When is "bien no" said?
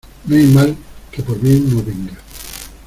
1.39-1.83